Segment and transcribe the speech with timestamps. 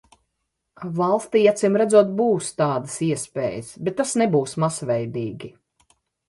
[1.01, 5.53] Valstij acīmredzot būs tādas iespējas, bet tas nebūs masveidīgi.